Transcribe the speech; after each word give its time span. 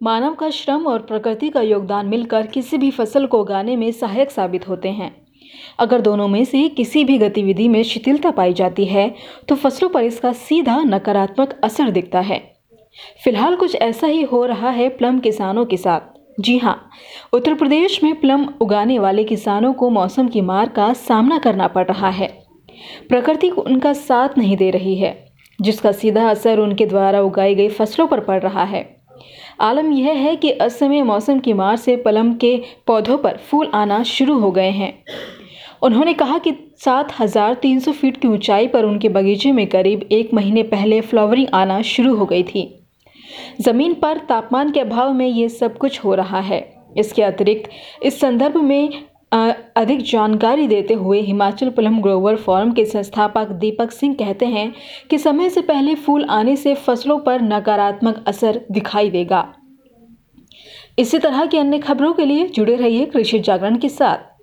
मानव 0.00 0.34
का 0.34 0.48
श्रम 0.50 0.86
और 0.86 1.02
प्रकृति 1.02 1.48
का 1.48 1.60
योगदान 1.60 2.06
मिलकर 2.06 2.46
किसी 2.46 2.78
भी 2.78 2.90
फ़सल 2.90 3.26
को 3.26 3.40
उगाने 3.40 3.76
में 3.76 3.90
सहायक 3.92 4.30
साबित 4.30 4.68
होते 4.68 4.88
हैं। 4.88 5.10
अगर 5.78 6.00
दोनों 6.00 6.26
में 6.28 6.44
से 6.44 6.68
किसी 6.68 7.04
भी 7.04 7.16
गतिविधि 7.18 7.68
में 7.68 7.82
शिथिलता 7.82 8.30
पाई 8.30 8.52
जाती 8.52 8.84
है 8.84 9.08
तो 9.48 9.54
फ़सलों 9.54 9.88
पर 9.90 10.02
इसका 10.02 10.32
सीधा 10.32 10.76
नकारात्मक 10.78 11.58
असर 11.64 11.90
दिखता 11.90 12.20
है। 12.20 12.38
फ़िलहाल 13.24 13.56
कुछ 13.56 13.74
ऐसा 13.76 14.06
ही 14.06 14.22
हो 14.22 14.44
रहा 14.46 14.70
है 14.70 14.88
प्लम 14.88 15.18
किसानों 15.18 15.64
के 15.66 15.76
साथ। 15.76 16.00
जी 16.40 16.56
हाँ 16.58 16.90
उत्तर 17.32 17.54
प्रदेश 17.54 18.02
में 18.02 18.14
प्लम 18.20 18.46
उगाने 18.60 18.98
वाले 18.98 19.24
किसानों 19.24 19.72
को 19.72 19.88
मौसम 19.90 20.28
की 20.28 20.40
मार 20.42 20.68
का 20.68 20.92
सामना 20.92 21.38
करना 21.38 21.68
पड़ 21.68 21.86
रहा 21.86 22.10
है। 22.10 22.28
प्रकृति 23.08 23.50
उनका 23.50 23.92
साथ 23.92 24.38
नहीं 24.38 24.56
दे 24.56 24.70
रही 24.70 24.94
है, 24.96 25.14
जिसका 25.58 25.92
सीधा 25.92 26.28
असर 26.30 26.58
उनके 26.58 26.86
द्वारा 26.86 27.20
उगाई 27.20 27.54
गई 27.54 27.68
फ़सलों 27.70 28.06
पर 28.06 28.20
पड़ 28.20 28.40
रहा 28.42 28.64
है। 28.64 28.84
आलम 29.58 29.92
यह 29.92 30.12
है 30.12 30.34
कि 30.36 30.50
असमय 30.50 31.02
मौसम 31.02 31.38
की 31.38 31.52
मार 31.52 31.76
से 31.76 31.96
पलम 31.96 32.32
के 32.34 32.56
पौधों 32.86 33.16
पर 33.18 33.36
फूल 33.50 33.70
आना 33.74 34.02
शुरू 34.02 34.38
हो 34.38 34.50
गए 34.50 34.70
हैं। 34.70 34.92
उन्होंने 35.82 36.14
कहा 36.14 36.38
कि 36.38 36.52
सात 36.78 37.12
हज़ार 37.20 37.54
तीन 37.54 37.80
सौ 37.80 37.92
फीट 37.92 38.16
की 38.16 38.28
ऊंचाई 38.28 38.66
पर 38.66 38.84
उनके 38.84 39.08
बगीचे 39.08 39.52
में 39.52 39.66
करीब 39.66 40.08
एक 40.12 40.34
महीने 40.34 40.62
पहले 40.64 41.00
फ्लावरिंग 41.00 41.48
आना 41.54 41.80
शुरू 41.84 42.14
हो 42.14 42.26
गई 42.26 42.42
थी। 42.42 42.68
ज़मीन 43.60 43.94
पर 43.94 44.18
तापमान 44.18 44.70
के 44.70 44.80
अभाव 44.80 45.12
में 45.12 45.26
ये 45.26 45.48
सब 45.48 45.76
कुछ 45.78 46.04
हो 46.04 46.14
रहा 46.14 46.40
है। 46.40 46.60
इसके 46.96 47.22
अतिरिक्त 47.22 47.70
इस 48.02 48.20
संदर्भ 48.20 48.56
में 48.56 48.88
अधिक 49.76 50.02
जानकारी 50.02 50.66
देते 50.68 50.94
हुए 50.94 51.20
हिमाचल 51.20 51.70
प्लम 51.70 52.00
ग्रोवर 52.00 52.36
फॉर्म 52.36 52.72
के 52.72 52.84
संस्थापक 52.84 53.48
दीपक 53.50 53.90
सिंह 53.90 54.14
कहते 54.14 54.46
हैं 54.46 54.72
कि 55.10 55.18
समय 55.18 55.50
से 55.50 55.60
पहले 55.60 55.94
फूल 55.94 56.24
आने 56.24 56.56
से 56.56 56.74
फ़सलों 56.74 57.18
पर 57.18 57.42
नकारात्मक 57.42 58.24
असर 58.28 58.60
दिखाई 58.72 59.10
देगा। 59.10 59.46
इसी 60.98 61.18
तरह 61.18 61.46
की 61.46 61.58
अन्य 61.58 61.78
खबरों 61.78 62.12
के 62.12 62.24
लिए 62.24 62.46
जुड़े 62.46 62.76
रहिए 62.76 63.04
कृषि 63.06 63.38
जागरण 63.38 63.76
के 63.76 63.88
साथ। 63.88 64.35